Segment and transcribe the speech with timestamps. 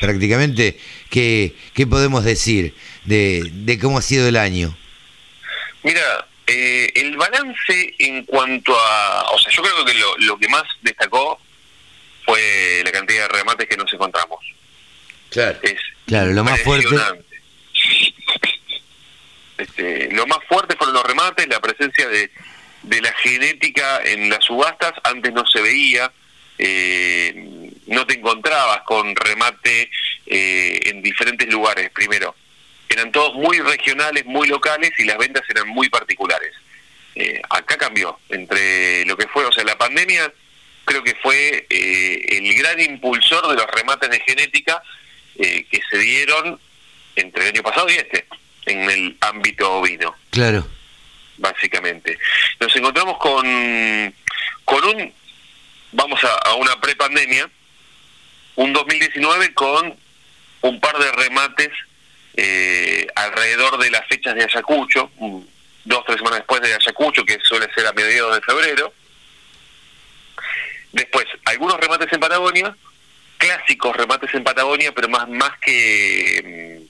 [0.00, 0.78] prácticamente,
[1.10, 4.76] ¿qué, qué podemos decir de, de cómo ha sido el año?
[5.82, 9.22] Mira, eh, el balance en cuanto a...
[9.32, 11.40] O sea, yo creo que lo, lo que más destacó
[12.24, 14.38] fue la cantidad de remates que nos encontramos.
[15.30, 15.58] Claro.
[15.62, 16.84] Es Claro, lo más fuerte.
[16.86, 17.26] impresionante.
[19.58, 22.30] Este, lo más fuerte fueron los remates, la presencia de,
[22.82, 24.92] de la genética en las subastas.
[25.02, 26.12] Antes no se veía,
[26.58, 29.90] eh, no te encontrabas con remate
[30.26, 31.90] eh, en diferentes lugares.
[31.90, 32.34] Primero,
[32.88, 36.52] eran todos muy regionales, muy locales y las ventas eran muy particulares.
[37.14, 40.30] Eh, acá cambió entre lo que fue, o sea, la pandemia
[40.84, 44.82] creo que fue eh, el gran impulsor de los remates de genética
[45.38, 46.60] eh, que se dieron
[47.16, 48.26] entre el año pasado y este,
[48.66, 50.66] en el ámbito ovino, Claro.
[51.38, 52.18] básicamente.
[52.60, 54.14] Nos encontramos con,
[54.64, 55.12] con un,
[55.92, 57.48] vamos a, a una prepandemia,
[58.56, 59.96] un 2019 con
[60.62, 61.70] un par de remates
[62.34, 65.10] eh, alrededor de las fechas de Ayacucho,
[65.84, 68.92] dos tres semanas después de Ayacucho, que suele ser a mediados de febrero.
[70.92, 72.76] Después, algunos remates en Patagonia,
[73.38, 76.86] clásicos remates en Patagonia, pero más más que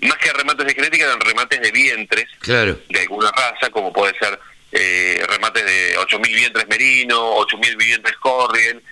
[0.00, 2.78] mm, más que remates de genética eran remates de vientres Claro.
[2.88, 4.38] de alguna raza, como puede ser
[4.72, 8.82] eh, remates de 8.000 vientres merino, 8.000 vientres corrien,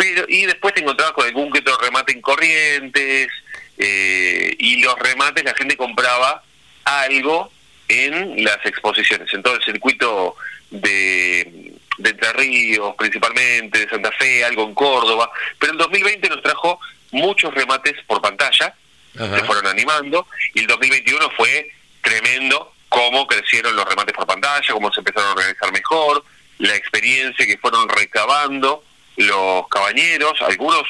[0.00, 3.28] pero y después te encontrabas con algún que otro remate en corrientes,
[3.76, 6.42] eh, y los remates la gente compraba
[6.84, 7.52] algo
[7.86, 10.36] en las exposiciones, en todo el circuito
[10.70, 16.42] de, de Entre Ríos principalmente, de Santa Fe, algo en Córdoba, pero el 2020 nos
[16.42, 16.80] trajo
[17.10, 18.74] muchos remates por pantalla,
[19.18, 19.38] Ajá.
[19.38, 24.90] se fueron animando y el 2021 fue tremendo cómo crecieron los remates por pantalla, cómo
[24.94, 26.24] se empezaron a organizar mejor,
[26.56, 28.82] la experiencia que fueron recabando
[29.16, 30.82] los cabañeros, algunos,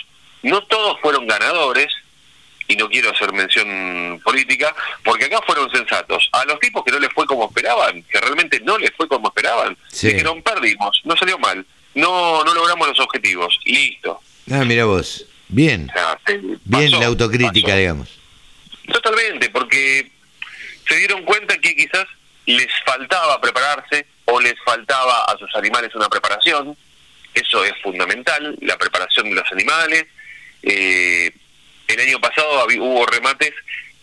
[0.43, 1.89] no todos fueron ganadores,
[2.69, 4.73] y no quiero hacer mención política,
[5.03, 6.29] porque acá fueron sensatos.
[6.33, 9.29] A los tipos que no les fue como esperaban, que realmente no les fue como
[9.29, 10.09] esperaban, Sí.
[10.09, 14.21] dijeron, perdimos, no salió mal, no, no logramos los objetivos, listo.
[14.53, 15.27] Ah, mira vos.
[15.49, 15.91] Bien.
[15.91, 16.19] O sea,
[16.65, 17.79] Bien la autocrítica, pasó.
[17.79, 18.09] digamos.
[18.93, 20.11] Totalmente, porque
[20.89, 22.07] se dieron cuenta que quizás
[22.47, 26.77] les faltaba prepararse o les faltaba a sus animales una preparación.
[27.35, 30.07] Eso es fundamental, la preparación de los animales.
[30.63, 31.31] Eh,
[31.89, 33.53] el año pasado hubo remates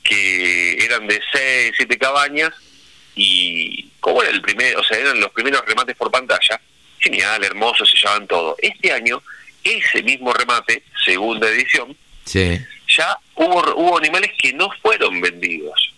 [0.03, 2.51] que eran de 6, 7 cabañas
[3.15, 6.59] y como era el primer, o sea, eran los primeros remates por pantalla,
[6.99, 8.55] genial, hermoso, se llevaban todo.
[8.59, 9.21] Este año,
[9.63, 11.95] ese mismo remate, segunda edición,
[12.25, 12.59] Sí.
[12.95, 15.93] ya hubo, hubo animales que no fueron vendidos.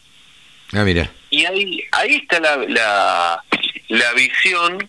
[0.73, 1.09] Ah, mira.
[1.29, 3.43] Y ahí, ahí está la, la,
[3.89, 4.87] la visión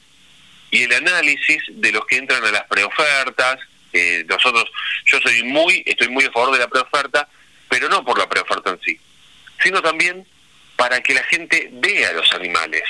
[0.70, 3.58] y el análisis de los que entran a las preofertas.
[3.93, 4.64] Eh, nosotros,
[5.06, 7.28] yo soy muy, estoy muy a favor de la preoferta,
[7.69, 8.99] pero no por la preoferta en sí,
[9.62, 10.26] sino también
[10.76, 12.84] para que la gente vea los animales,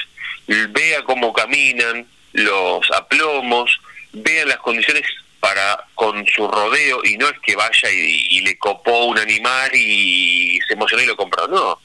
[0.47, 3.81] vea cómo caminan, los aplomos,
[4.12, 5.05] vea las condiciones
[5.41, 9.75] para con su rodeo y no es que vaya y, y le copó un animal
[9.75, 11.81] y se emocionó y lo compró, no.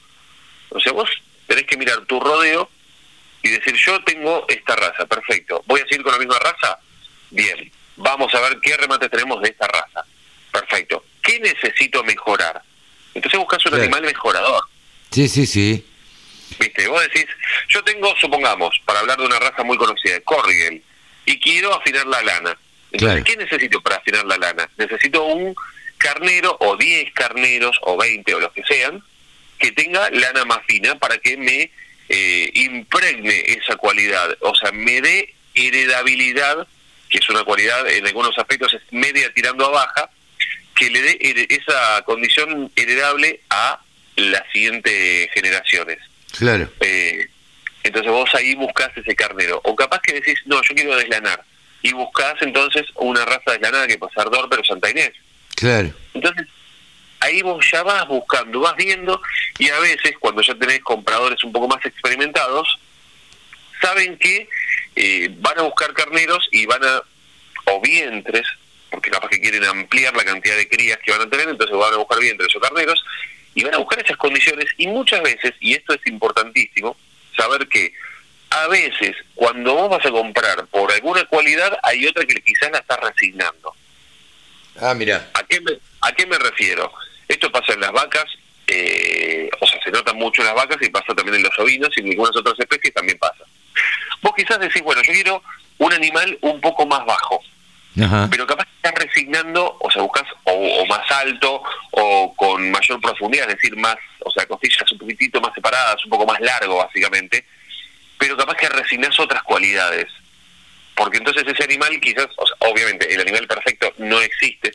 [0.68, 1.08] O sea, vos
[1.46, 2.70] tenés que mirar tu rodeo
[3.46, 5.62] y decir, yo tengo esta raza, perfecto.
[5.66, 6.78] ¿Voy a seguir con la misma raza?
[7.30, 7.70] Bien.
[7.96, 10.04] Vamos a ver qué remates tenemos de esta raza.
[10.52, 11.04] Perfecto.
[11.22, 12.62] ¿Qué necesito mejorar?
[13.14, 14.62] Entonces buscas un animal mejorador.
[15.10, 15.86] Sí, sí, sí.
[16.58, 16.86] ¿Viste?
[16.88, 17.26] Vos decís,
[17.68, 20.80] yo tengo, supongamos, para hablar de una raza muy conocida, Corrigal,
[21.24, 22.58] y quiero afinar la lana.
[22.92, 23.24] Entonces, Claro.
[23.24, 24.68] ¿qué necesito para afinar la lana?
[24.76, 25.54] Necesito un
[25.98, 29.02] carnero o 10 carneros o 20 o los que sean
[29.58, 31.70] que tenga lana más fina para que me
[32.08, 36.66] eh, impregne esa cualidad, o sea, me dé heredabilidad,
[37.08, 40.10] que es una cualidad en algunos aspectos es media tirando a baja,
[40.74, 43.80] que le dé esa condición heredable a
[44.16, 45.98] las siguientes generaciones.
[46.36, 46.70] Claro.
[46.80, 47.28] Eh,
[47.82, 49.60] entonces vos ahí buscás ese carnero.
[49.64, 51.42] O capaz que decís, no, yo quiero deslanar.
[51.82, 55.12] Y buscás entonces una raza deslanada que puede ser Dor, pero Santa Inés.
[55.54, 55.92] Claro.
[56.12, 56.46] Entonces,
[57.20, 59.20] ahí vos ya vas buscando, vas viendo,
[59.58, 62.78] y a veces cuando ya tenés compradores un poco más experimentados,
[63.80, 64.48] saben que
[64.94, 67.02] eh, van a buscar carneros y van a,
[67.66, 68.46] o vientres,
[68.90, 71.94] porque capaz que quieren ampliar la cantidad de crías que van a tener, entonces van
[71.94, 73.04] a buscar vientres o carneros,
[73.54, 76.96] y van a buscar esas condiciones, y muchas veces, y esto es importantísimo,
[77.36, 77.92] saber que
[78.50, 82.78] a veces cuando vos vas a comprar por alguna cualidad, hay otra que quizás la
[82.78, 83.74] estás resignando.
[84.80, 85.30] Ah, mira.
[85.34, 85.72] ¿A qué me,
[86.02, 86.92] a qué me refiero?
[87.28, 88.24] Esto pasa en las vacas,
[88.66, 91.90] eh, o sea, se nota mucho en las vacas y pasa también en los ovinos
[91.96, 93.44] y en algunas otras especies también pasa.
[94.22, 95.42] Vos quizás decís, bueno, yo quiero
[95.78, 97.40] un animal un poco más bajo,
[98.02, 98.28] Ajá.
[98.30, 101.62] pero capaz que estás resignando, o sea, buscas o, o más alto
[101.92, 106.10] o con mayor profundidad, es decir, más, o sea, costillas un poquitito más separadas, un
[106.10, 107.44] poco más largo, básicamente,
[108.18, 110.06] pero capaz que resignás otras cualidades.
[110.94, 114.72] Porque entonces ese animal quizás, o sea, obviamente el animal perfecto no existe,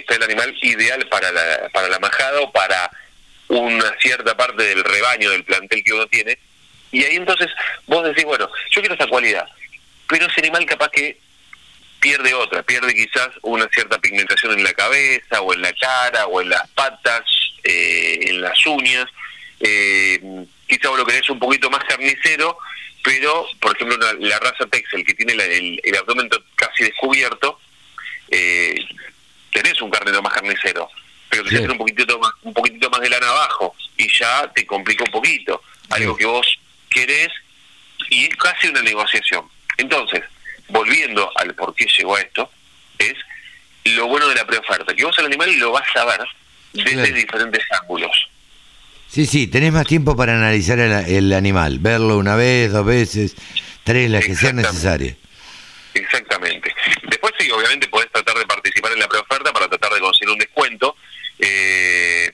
[0.00, 2.90] está el animal ideal para la, para la majada o para
[3.48, 6.38] una cierta parte del rebaño, del plantel que uno tiene,
[6.92, 7.48] y ahí entonces
[7.86, 9.46] vos decís, bueno, yo quiero esa cualidad,
[10.08, 11.18] pero ese animal capaz que
[12.00, 16.40] pierde otra, pierde quizás una cierta pigmentación en la cabeza o en la cara o
[16.40, 17.22] en las patas,
[17.62, 19.06] eh, en las uñas,
[19.60, 20.20] eh,
[20.68, 22.58] quizás vos lo querés un poquito más carnicero,
[23.02, 27.58] pero por ejemplo la raza Texel que tiene la- el, el abdomen casi descubierto,
[28.30, 28.74] eh,
[29.54, 30.90] tenés un carnero más carnicero,
[31.30, 31.50] pero Sí.
[31.50, 35.10] tiene un poquitito más, un poquitito más de lana abajo y ya te complica un
[35.12, 36.46] poquito, algo que vos
[36.90, 37.30] querés
[38.10, 39.48] y es casi una negociación.
[39.78, 40.22] Entonces,
[40.68, 42.50] volviendo al por qué llegó a esto,
[42.98, 43.14] es
[43.84, 46.20] lo bueno de la preoferta, que vos al animal lo vas a ver
[46.72, 47.14] desde Claro.
[47.14, 48.28] diferentes ángulos.
[49.08, 53.36] Sí, sí, tenés más tiempo para analizar el, el animal, verlo una vez, dos veces,
[53.84, 55.16] tres, las que sean necesarias.
[55.94, 56.74] Exactamente.
[57.04, 60.38] Después sí, obviamente podés tratar de participar en la preoferta para tratar de conseguir un
[60.38, 60.96] descuento.
[61.38, 62.32] Eh,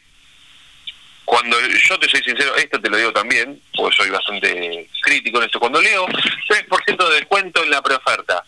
[1.27, 1.59] cuando
[1.91, 5.59] yo te soy sincero, esto te lo digo también, porque soy bastante crítico en esto.
[5.59, 8.45] Cuando leo 3% de descuento en la preoferta,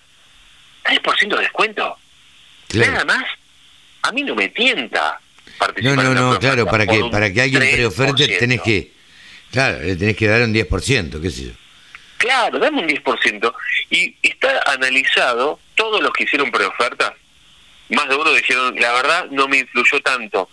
[0.85, 1.99] ¿3% de descuento?
[2.69, 2.93] Claro.
[2.93, 3.25] Nada más.
[4.03, 7.33] A mí no me tienta No, participar no, en la no, claro, para que para
[7.33, 7.73] que alguien 3%.
[7.73, 8.93] preoferte tenés que,
[9.51, 11.53] claro, le tenés que dar un 10%, qué sé yo.
[12.19, 13.55] Claro, dame un 10%.
[13.91, 17.15] Y está analizado, todos los que hicieron preoferta,
[17.91, 20.49] más de uno dijeron, la verdad no me influyó tanto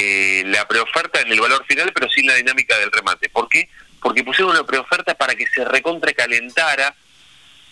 [0.00, 3.28] eh, la preoferta en el valor final, pero sí en la dinámica del remate.
[3.28, 3.68] ¿Por qué?
[4.00, 6.94] Porque pusieron una preoferta para que se recontrecalentara.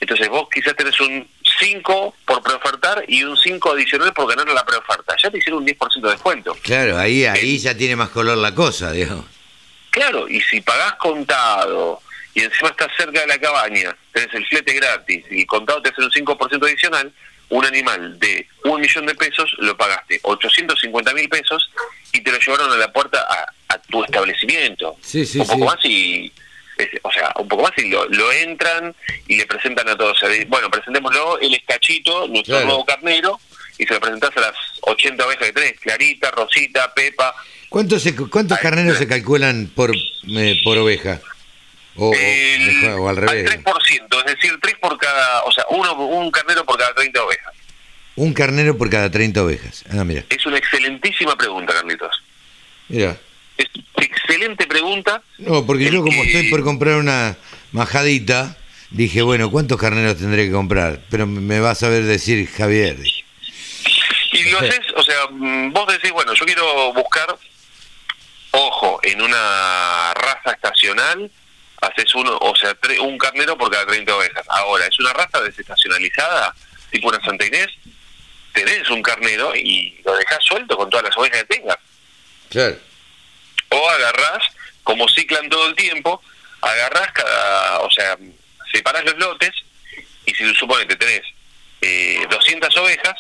[0.01, 1.29] Entonces vos quizás tenés un
[1.61, 5.15] 5 por preofertar y un 5 adicional por ganar la preoferta.
[5.23, 6.57] Ya te hicieron un 10% de descuento.
[6.63, 9.27] Claro, ahí ahí ya tiene más color la cosa, digamos.
[9.91, 12.03] Claro, y si pagás contado
[12.35, 16.03] y encima estás cerca de la cabaña, tenés el flete gratis y contado te hace
[16.03, 17.13] un 5% adicional,
[17.49, 21.71] un animal de un millón de pesos lo pagaste 850 mil pesos
[22.13, 24.97] y te lo llevaron a la puerta a, a tu establecimiento.
[25.03, 25.65] Sí, sí, un poco sí.
[25.65, 26.33] más y...
[26.79, 28.95] es- O sea, un poco más y lo, lo entran
[29.29, 30.19] y le presentan a todos.
[30.49, 32.67] Bueno, presentémoslo, él es Cachito, nuestro Claro.
[32.67, 33.41] nuevo carnero,
[33.79, 37.35] y se lo presentás a las 80 ovejas que tenés, Clarita, Rosita, Pepa,
[37.69, 38.99] ¿Cuántos cuántos Ahí, carneros claro.
[38.99, 41.21] se calculan por eh, por oveja?
[41.97, 43.51] O, El- mejor, o al revés.
[43.51, 47.53] 3%, es decir, 3 por cada, o sea, uno, un carnero por cada 30 ovejas.
[48.17, 49.85] Un carnero por cada 30 ovejas.
[49.91, 50.25] Ah, mira.
[50.31, 52.23] Es una excelentísima pregunta, Carlitos.
[52.89, 53.17] Mira.
[53.59, 55.23] Es excelente pregunta.
[55.39, 57.37] No, porque yo como que- estoy por comprar una
[57.73, 58.57] majadita,
[58.91, 61.01] dije, bueno, ¿cuántos carneros tendré que comprar?
[61.11, 62.97] Pero me va a saber decir Javier.
[64.33, 67.37] Y lo haces, o sea, mm, vos decís, bueno, yo quiero buscar,
[68.53, 71.31] ojo, en una raza estacional,
[71.83, 74.45] haces uno, o sea, tre- un carnero por cada 30 ovejas.
[74.49, 76.55] Ahora, es una raza desestacionalizada,
[76.91, 77.69] tipo una Santa Inés,
[78.53, 81.79] tenés un carnero y lo dejás suelto con todas las ovejas que tengas.
[82.51, 82.77] Claro.
[83.71, 84.45] o agarrás,
[84.85, 86.23] como ciclan todo el tiempo,
[86.63, 88.17] agarrás cada, o sea,
[88.73, 89.51] separás los lotes
[90.25, 91.23] y si suponete tenés
[91.83, 93.15] eh, 200 ovejas,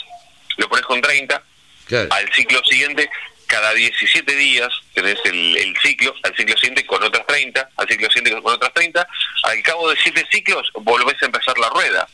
[0.56, 1.42] lo pones con 30,
[1.86, 2.08] Claro.
[2.12, 3.10] al ciclo siguiente
[3.46, 8.08] cada 17 días tenés el, el ciclo, al ciclo siguiente con otras 30, al ciclo
[8.08, 9.06] siguiente con otras 30,
[9.44, 12.08] al cabo de 7 ciclos volvés a empezar la rueda.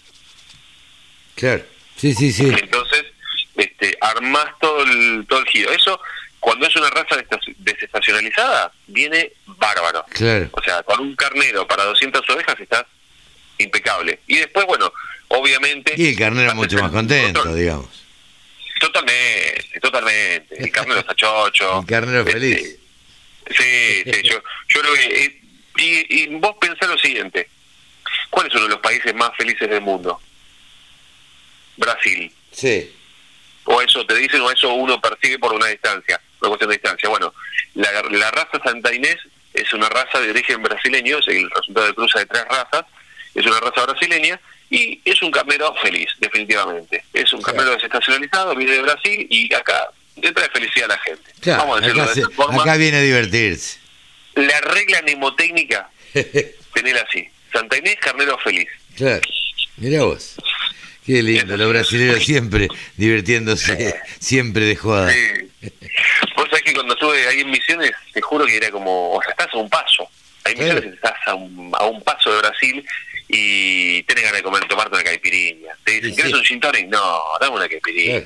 [1.34, 1.64] Claro.
[1.96, 2.44] Sí, sí, sí.
[2.60, 3.04] Entonces,
[3.56, 5.70] este, armás todo el, todo el giro.
[5.72, 6.00] Eso,
[6.40, 10.04] cuando es una raza desesta- desestacionalizada, viene bárbaro.
[10.10, 10.48] Claro.
[10.52, 12.84] O sea, con un carnero para 200 ovejas estás
[13.58, 14.20] impecable.
[14.26, 14.92] Y después, bueno,
[15.28, 15.94] obviamente...
[15.96, 17.58] Y el carnero mucho más contento, control.
[17.60, 18.01] digamos.
[18.82, 20.62] Totalmente, totalmente.
[20.64, 21.78] El carnero está chocho.
[21.82, 22.78] El carnero Este, feliz.
[23.50, 25.40] Sí, sí, yo, yo creo que...
[25.78, 27.48] y, y vos pensás lo siguiente.
[28.30, 30.20] ¿Cuál es uno de los países más felices del mundo?
[31.76, 32.32] Brasil.
[32.50, 32.92] Sí.
[33.64, 37.08] o eso te dicen o eso uno persigue por una distancia, una cuestión de distancia.
[37.08, 37.32] Bueno,
[37.74, 39.16] la, la raza Santa Inés
[39.54, 42.84] es una raza de origen brasileño, es el resultado de cruza de tres razas,
[43.34, 44.40] es una raza brasileña
[44.74, 47.04] y es un carnero feliz, definitivamente.
[47.12, 47.56] Es un Claro.
[47.58, 49.88] carnero desestacionalizado, viene de Brasil y acá
[50.20, 51.30] le trae felicidad a la gente.
[51.40, 52.62] Claro, Vamos a decirlo acá, de forma.
[52.62, 53.78] acá viene a divertirse.
[54.34, 55.90] La regla mnemotécnica,
[56.74, 57.28] tener así.
[57.52, 58.68] Santa Inés, carnero feliz.
[58.96, 59.20] Claro.
[59.76, 60.36] Mirá vos.
[61.04, 65.10] Qué lindo, los brasileños siempre divirtiéndose, siempre de joda.
[65.10, 65.18] Sí.
[66.36, 69.32] Vos sabés que cuando estuve ahí en Misiones, te juro que era como, o sea,
[69.32, 70.08] estás a un paso.
[70.44, 70.74] Hay Claro.
[70.74, 72.86] Misiones que estás a un, a un paso de Brasil
[73.34, 75.72] y tenés ganas de comer, tomarte una caipirinha.
[75.84, 76.36] Te dicen, Sí, ¿querés sí.
[76.38, 76.86] un gin tonic?
[76.88, 78.18] No, dame una caipirinha.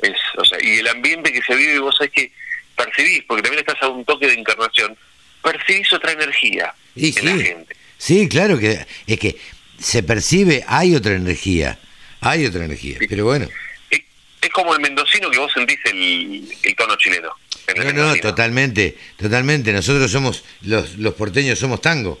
[0.00, 2.30] Es, o sea, y el ambiente que se vive, vos sabés que
[2.76, 4.96] percibís, porque también estás a un toque de encarnación,
[5.42, 7.42] percibís otra energía Y en la sí.
[7.44, 7.76] gente.
[7.98, 9.36] Sí, claro que es que
[9.78, 11.78] se percibe, hay otra energía,
[12.20, 13.48] hay otra energía, pero bueno,
[13.90, 14.00] Es,
[14.40, 17.30] es como el mendocino que vos sentís el, el tono chileno.
[17.66, 22.20] el no, no, totalmente, totalmente, nosotros somos, los, los porteños somos tango.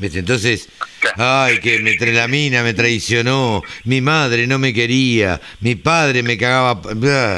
[0.00, 0.68] Entonces,
[1.16, 6.22] ay, que me tra- la mina me traicionó, mi madre no me quería, mi padre
[6.22, 6.74] me cagaba,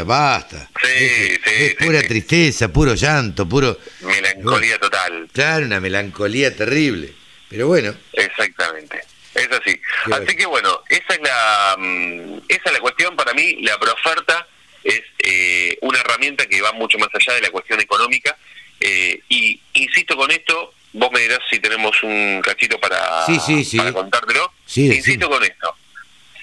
[0.04, 0.68] basta.
[0.82, 2.08] Sí, es, sí, es pura sí.
[2.08, 5.28] tristeza, puro llanto, puro, Melancolía total.
[5.32, 7.12] claro, una melancolía terrible,
[7.48, 9.00] pero bueno, Exactamente.
[9.34, 9.80] Es así.
[10.12, 14.46] Así que bueno, esa es la mm, esa es la cuestión para mí, la proferta
[14.82, 18.36] es eh, una herramienta que va mucho más allá de la cuestión económica
[18.80, 23.64] eh, y insisto con esto, vos me dirás si tenemos un cachito para, Sí, sí,
[23.64, 23.76] sí.
[23.78, 24.52] para contártelo.
[24.74, 25.74] Insisto con esto.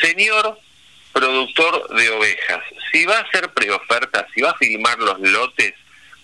[0.02, 0.60] Señor
[1.14, 2.60] productor de ovejas,
[2.92, 5.74] si va a hacer preoferta, si va a filmar los lotes,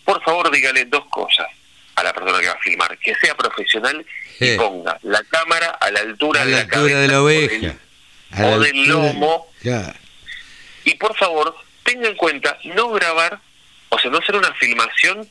[0.05, 1.47] por favor dígale dos cosas
[1.95, 4.05] a la persona que va a filmar, que sea profesional
[4.39, 7.21] y ponga la cámara a la altura, a de la la altura cabeza de la
[7.21, 7.79] o oveja, del-
[8.31, 9.47] a la o del altura- lomo.
[9.61, 9.93] Claro.
[10.85, 13.39] y por favor tenga en cuenta no grabar,
[13.89, 15.27] o sea, no hacer una filmación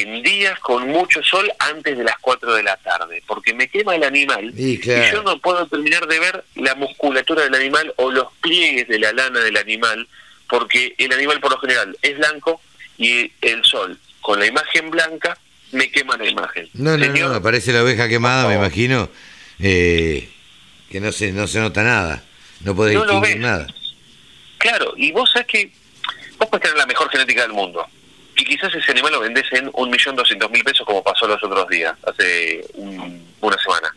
[0.00, 3.94] en días con mucho sol antes de las 4 de la tarde, porque me quema
[3.94, 5.04] el animal Y claro.
[5.04, 8.98] y yo no puedo terminar de ver la musculatura del animal o los pliegues de
[8.98, 10.08] la lana del animal,
[10.48, 12.60] porque el animal por lo general es blanco
[12.96, 15.36] y el sol con la imagen blanca
[15.72, 16.68] me quema la imagen.
[16.74, 19.10] No, no, Señor, no, aparece la oveja quemada, me imagino,
[19.58, 20.28] eh,
[20.90, 22.22] que no se, no se nota nada,
[22.60, 23.66] no podés No distinguir nada.
[24.58, 25.72] Claro, y vos sabés que
[26.38, 27.86] vos puedes tener la mejor genética del mundo.
[28.36, 31.42] Y quizás ese animal lo vendés en un millón doscientos mil pesos como pasó los
[31.42, 33.94] otros días, hace un- una semana.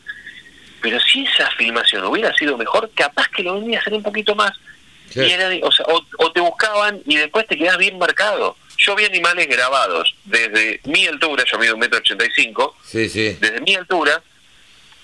[0.82, 4.52] Pero si esa filmación hubiera sido mejor, capaz que lo vendías en un poquito más.
[5.16, 8.58] Y era o, sea, o, o te buscaban y después te quedás bien marcado.
[8.78, 12.76] Yo vi animales grabados desde mi altura, yo mido un metro ochenta y cinco,
[13.40, 14.22] desde mi altura,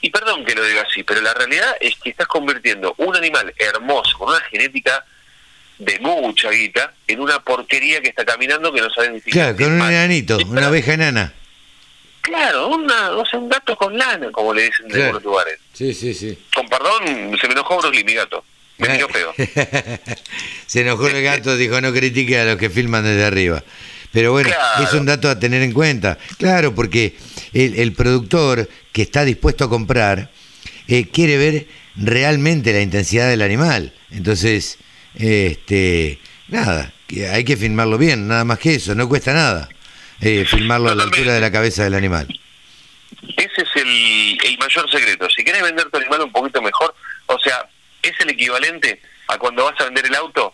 [0.02, 3.54] y perdón que lo diga así, pero la realidad es que estás convirtiendo un animal
[3.58, 5.06] hermoso, con una genética
[5.80, 9.72] de mucha guita, en una porquería que está caminando que no sabes ni siquiera Claro,
[9.72, 11.34] con un enanito, una oveja enana.
[12.22, 15.04] Claro, una, o sea, un gato con lana, como le dicen en Claro.
[15.06, 15.58] algunos lugares.
[15.74, 16.38] Sí, sí, sí.
[16.56, 18.44] Con perdón, se me enojó Broly, mi gato.
[18.78, 19.34] Me miró feo.
[20.66, 23.64] Se enojó el gato, dijo no critique a los que filman desde arriba.
[24.12, 24.84] Pero bueno, Claro.
[24.84, 26.18] es un dato a tener en cuenta.
[26.38, 27.16] Claro, porque
[27.54, 30.32] el, el productor que está dispuesto a comprar
[30.88, 33.94] eh, quiere ver realmente la intensidad del animal.
[34.12, 34.78] Entonces,
[35.16, 36.92] este, nada,
[37.32, 39.70] hay que filmarlo bien, nada más que eso, no cuesta nada.
[40.22, 42.28] eh, filmarlo a la altura de la cabeza del animal.
[43.38, 45.28] Ese es el, el mayor secreto.
[45.30, 46.94] Si querés vender tu animal un poquito mejor,
[47.28, 47.68] o sea,
[48.02, 50.54] es el equivalente a cuando vas a vender el auto.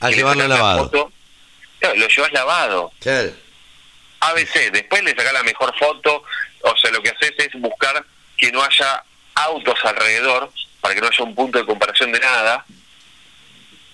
[0.00, 0.78] A llevarlo la lavado.
[0.84, 1.12] foto,
[1.78, 2.92] claro, lo llevas lavado.
[3.00, 3.32] Claro.
[4.20, 6.22] ABC, después le sacás la mejor foto,
[6.62, 8.04] o sea, lo que haces es buscar
[8.36, 9.02] que no haya
[9.34, 12.64] autos alrededor, para que no haya un punto de comparación de nada,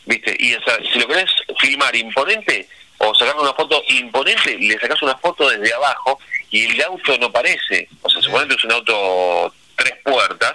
[0.09, 0.35] ¿viste?
[0.39, 5.01] Y o sea, si lo querés filmar imponente, o sacar una foto imponente, le sacás
[5.03, 6.19] una foto desde abajo
[6.51, 10.55] y el auto no parece, o sea, suponete es un auto tres puertas,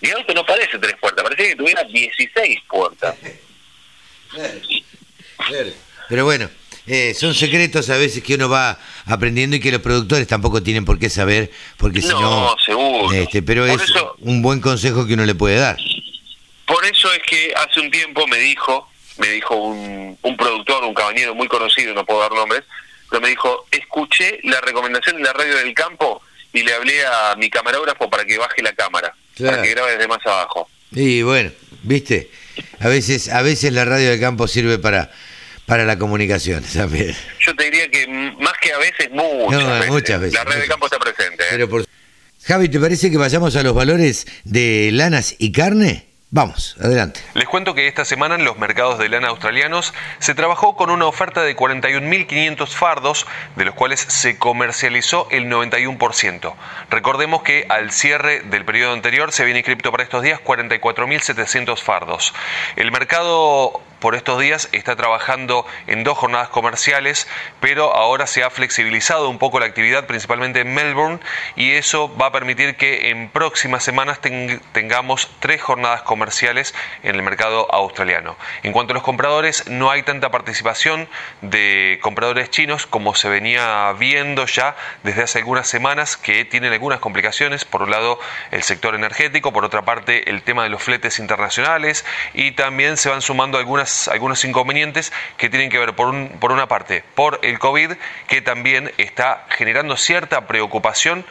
[0.00, 3.14] y el auto no parece tres puertas, parece que tuviera 16 puertas.
[6.08, 6.50] Pero bueno,
[6.86, 10.84] eh, son secretos a veces que uno va aprendiendo y que los productores tampoco tienen
[10.84, 12.56] por qué saber, porque si no...
[12.64, 13.12] seguro.
[13.12, 13.82] Este, pero es
[14.20, 15.76] un buen consejo que uno le puede dar.
[16.72, 18.88] Por eso es que hace un tiempo me dijo,
[19.18, 22.62] me dijo un, un productor, un caballero muy conocido, no puedo dar nombres,
[23.10, 27.36] pero me dijo, escuché la recomendación de la radio del campo y le hablé a
[27.36, 30.66] mi camarógrafo para que baje la cámara, para que grabe desde más abajo.
[30.92, 31.50] Y bueno,
[31.82, 32.30] viste,
[32.80, 35.10] a veces, a veces la radio del campo sirve para
[35.66, 37.14] para la comunicación también.
[37.38, 40.34] Yo te diría que más que a veces, muchas, veces.
[40.34, 41.44] La radio del campo está presente.
[41.44, 41.48] ¿eh?
[41.50, 41.84] Pero por...
[42.44, 46.11] Javi, ¿te parece que vayamos a los valores de lanas y carne?
[46.34, 47.20] Vamos, adelante.
[47.34, 51.04] Les cuento que esta semana en los mercados de lana australianos se trabajó con una
[51.04, 56.54] oferta de 41.500 fardos, de los cuales se comercializó el 91%.
[56.88, 62.32] Recordemos que al cierre del periodo anterior se habían inscrito para estos días 44.700 fardos.
[62.76, 67.28] El mercado por estos días está trabajando en dos jornadas comerciales,
[67.60, 71.20] pero ahora se ha flexibilizado un poco la actividad, principalmente en Melbourne,
[71.54, 74.18] y eso va a permitir que en próximas semanas
[74.72, 78.36] tengamos tres jornadas comerciales en el mercado australiano.
[78.64, 81.08] En cuanto a los compradores, no hay tanta participación
[81.40, 86.98] de compradores chinos como se venía viendo ya desde hace algunas semanas, que tienen algunas
[86.98, 87.64] complicaciones.
[87.64, 88.18] Por un lado,
[88.50, 92.04] el sector energético, por otra parte, el tema de los fletes internacionales,
[92.34, 96.68] y también se van sumando algunas algunos inconvenientes que tienen que ver, por, por una
[96.68, 97.92] parte, por el COVID,
[98.28, 101.24] que también está generando cierta preocupación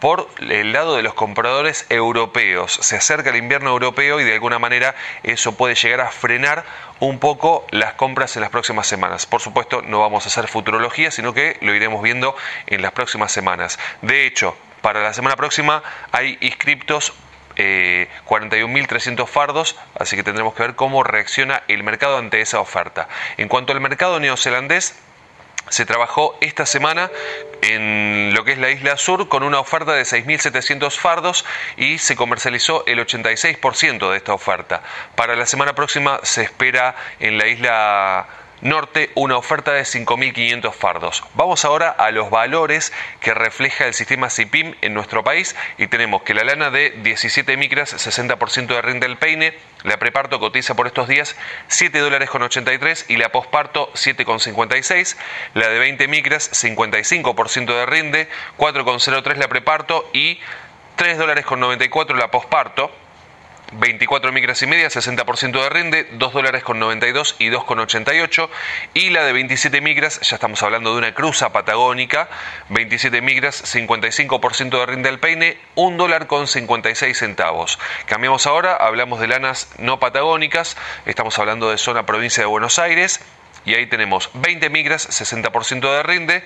[0.00, 2.78] por el lado de los compradores europeos.
[2.82, 6.64] Se acerca el invierno europeo y de alguna manera eso puede llegar a frenar
[7.00, 9.26] un poco las compras en las próximas semanas.
[9.26, 13.32] Por supuesto, no vamos a hacer futurología, sino que lo iremos viendo en las próximas
[13.32, 13.78] semanas.
[14.02, 15.82] De hecho, para la semana próxima
[16.12, 17.12] hay inscriptos
[17.58, 23.08] eh, 41.300 fardos, así que tendremos que ver cómo reacciona el mercado ante esa oferta.
[23.36, 24.94] En cuanto al mercado neozelandés,
[25.68, 27.10] se trabajó esta semana
[27.60, 31.44] en lo que es la isla sur con una oferta de 6.700 fardos
[31.76, 34.82] y se comercializó el 86% de esta oferta.
[35.14, 38.26] Para la semana próxima se espera en la isla
[38.60, 41.22] Norte una oferta de 5.500 fardos.
[41.34, 46.22] Vamos ahora a los valores que refleja el sistema CIPIM en nuestro país y tenemos
[46.22, 50.88] que la lana de 17 micras, 60% de rinde del peine, la preparto cotiza por
[50.88, 51.36] estos días
[51.68, 55.16] 7 dólares con 83 y la posparto 7,56,
[55.54, 60.40] la de 20 micras 55% de rinde, 4,03 la preparto y
[60.96, 62.90] 3 dólares con 94 la posparto.
[63.72, 68.48] 24 micras y media, 60% de rinde, 2 dólares con 92 y 2,88.
[68.94, 72.28] Y la de 27 micras, ya estamos hablando de una cruza patagónica,
[72.70, 77.78] 27 micras, 55% de rinde al peine, 1 dólar con 56 centavos.
[78.06, 80.76] Cambiamos ahora, hablamos de lanas no patagónicas,
[81.06, 83.20] estamos hablando de zona provincia de Buenos Aires.
[83.68, 86.42] Y ahí tenemos 20 micras, 60% de rinde,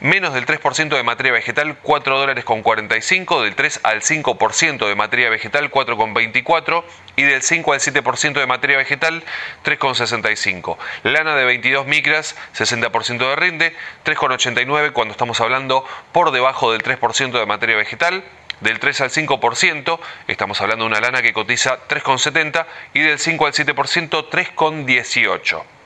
[0.00, 4.94] menos del 3% de materia vegetal, 4 dólares con 45, del 3 al 5% de
[4.94, 6.84] materia vegetal, 4 con 24
[7.16, 9.24] y del 5 al 7% de materia vegetal,
[9.64, 10.76] 3,65.
[11.04, 17.30] Lana de 22 micras, 60% de rinde, 3,89 cuando estamos hablando por debajo del 3%
[17.30, 18.24] de materia vegetal.
[18.60, 23.46] Del 3 al 5% estamos hablando de una lana que cotiza 3,70 y del 5
[23.46, 25.77] al 7% 3,18.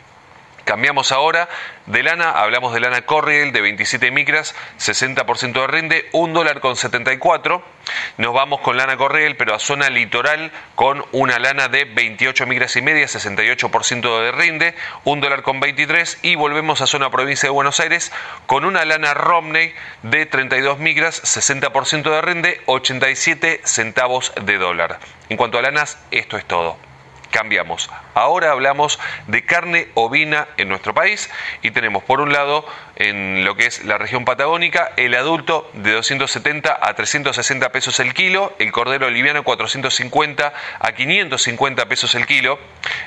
[0.65, 1.49] Cambiamos ahora
[1.87, 6.77] de lana, hablamos de lana Corriel de 27 micras, 60% de rinde, 1 dólar con
[6.77, 7.65] 74.
[8.19, 12.77] Nos vamos con lana Corriel, pero a zona litoral con una lana de 28 micras
[12.77, 16.21] y media, 68% de rinde, 1 dólar con 23.
[16.23, 18.13] Y volvemos a zona provincia de Buenos Aires
[18.47, 25.01] con una lana Romney de 32 micras, 60% de rinde, 87 centavos de dólar.
[25.29, 26.92] En cuanto a lanas, esto es todo
[27.33, 27.91] cambiamos.
[28.15, 31.29] Ahora hablamos de carne ovina en nuestro país
[31.63, 32.65] y tenemos por un lado
[32.95, 38.15] en lo que es la región patagónica el adulto de 270 a 360 pesos el
[38.15, 42.59] kilo, el cordero liviano 450 a 550 pesos el kilo,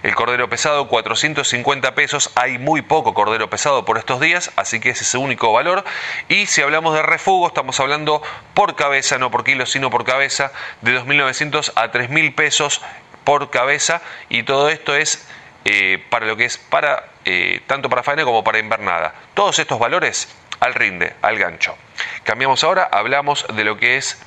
[0.03, 4.89] el cordero pesado 450 pesos, hay muy poco cordero pesado por estos días, así que
[4.89, 5.85] ese es el único valor
[6.27, 8.21] y si hablamos de refugo estamos hablando
[8.53, 12.81] por cabeza, no por kilo, sino por cabeza, de 2.900 a 3.000 pesos
[13.25, 15.27] por cabeza y todo esto es
[15.65, 19.13] eh, para lo que es para eh, tanto para faena como para invernada.
[19.33, 21.75] Todos estos valores al rinde, al gancho.
[22.23, 24.21] Cambiamos ahora, hablamos de lo que es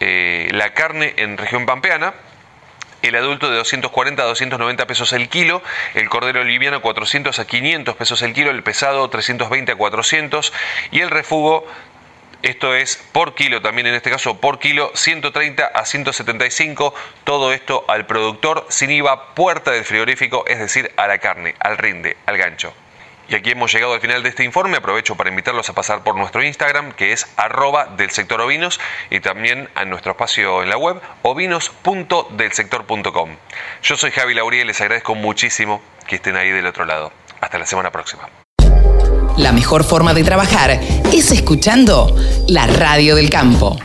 [0.00, 2.14] eh, la carne en región pampeana.
[3.00, 5.60] El adulto de 240 a 290 pesos el kilo,
[5.94, 10.52] el cordero liviano 400 a 500 pesos el kilo, el pesado 320 a 400
[10.92, 11.66] y el refugo
[12.42, 16.94] esto es por kilo, también en este caso por kilo, 130 a 175.
[17.24, 21.78] Todo esto al productor sin IVA, puerta del frigorífico, es decir, a la carne, al
[21.78, 22.74] rinde, al gancho.
[23.28, 24.76] Y aquí hemos llegado al final de este informe.
[24.76, 29.20] Aprovecho para invitarlos a pasar por nuestro Instagram, que es arroba del sector ovinos, y
[29.20, 33.36] también a nuestro espacio en la web, ovinos.delsector.com.
[33.82, 37.12] Yo soy Javi Lauriel, les agradezco muchísimo que estén ahí del otro lado.
[37.40, 38.28] Hasta la semana próxima.
[39.36, 40.80] La mejor forma de trabajar
[41.12, 42.14] es escuchando
[42.48, 43.78] la radio del campo.